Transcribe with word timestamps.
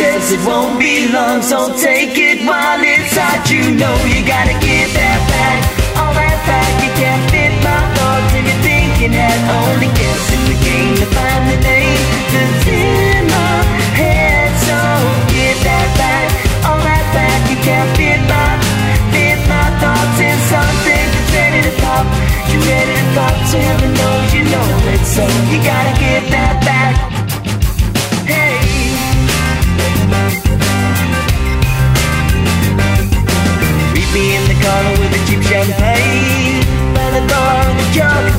says 0.00 0.32
it 0.32 0.40
won't 0.48 0.80
be 0.80 1.12
long, 1.12 1.42
so 1.42 1.76
take 1.76 2.16
it 2.16 2.40
while 2.48 2.80
it's 2.80 3.12
hot. 3.12 3.44
You 3.52 3.76
know 3.76 3.96
you 4.08 4.24
gotta 4.24 4.56
give 4.56 4.88
that 4.96 5.20
back. 5.28 5.60
All 6.00 6.12
that 6.16 6.40
back, 6.48 6.72
you 6.80 6.88
can't 6.96 7.24
fit 7.28 7.52
my 7.60 7.84
thoughts, 7.92 8.32
and 8.32 8.48
you're 8.48 8.64
thinking 8.64 9.12
that 9.12 9.36
only 9.60 9.92
guessing 9.92 10.44
the 10.48 10.56
game 10.64 10.96
to 11.04 11.06
find 11.12 11.42
the 11.52 11.58
name 11.60 12.00
that's 12.32 12.64
in 12.64 13.28
my 13.28 13.60
head. 14.00 14.48
So 14.64 14.78
give 15.36 15.60
that 15.68 15.88
back. 16.00 16.28
All 16.64 16.80
that 16.80 17.04
back, 17.12 17.40
you 17.52 17.60
can't 17.60 17.90
fit 17.92 18.24
my 18.24 18.56
fit 19.12 19.36
my 19.52 19.68
thoughts 19.84 20.16
in 20.16 20.38
something 20.48 21.06
that's 21.12 21.30
ready 21.36 21.60
to 21.68 21.74
pop. 21.84 22.08
You 22.48 22.56
ready 22.56 22.94
to 22.96 23.06
pop, 23.12 23.36
so 23.52 23.60
heaven 23.60 23.92
knows 23.92 24.28
you 24.32 24.48
know 24.48 24.64
it. 24.96 25.04
So 25.04 25.28
you 25.52 25.60
gotta 25.60 25.92
give 26.00 26.09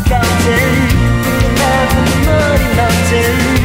fountain 0.08 0.78
the 1.24 1.50
muddy 1.60 2.66
mountain 2.78 3.62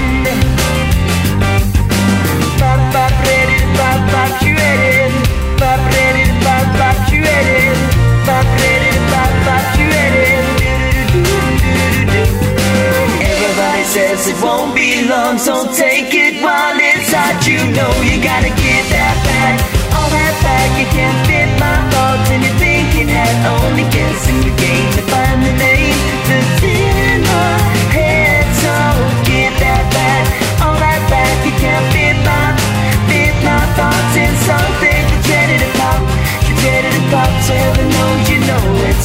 ready 3.37 4.45
you 4.45 4.55
ready 4.55 5.07
ready 5.95 6.25
you 7.13 7.23
ready 7.23 7.59
ready 8.27 8.91
you 9.79 9.87
ready 9.91 10.27
Everybody 13.23 13.85
says 13.85 14.29
it 14.29 14.43
won't 14.43 14.75
be 14.75 15.07
long, 15.09 15.39
so 15.39 15.73
take 15.73 16.13
it 16.13 16.43
while 16.43 16.77
it's 16.79 17.13
hot. 17.13 17.47
You 17.47 17.59
know 17.73 17.93
you 18.03 18.23
gotta 18.23 18.51
get 18.51 18.96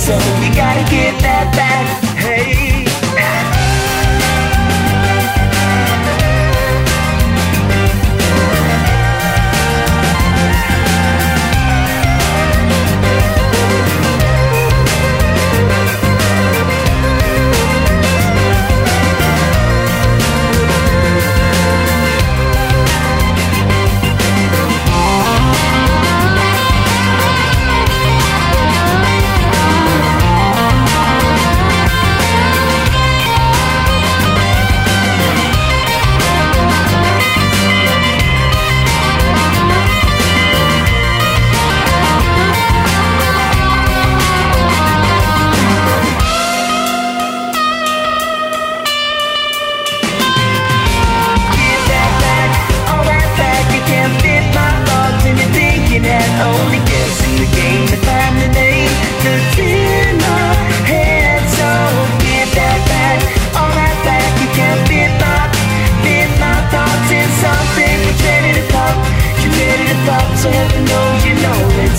So 0.02 0.14
you 0.42 0.50
gotta 0.56 0.82
get 0.90 1.11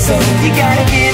So 0.02 0.14
you 0.14 0.50
gotta 0.56 0.84
give 0.90 1.11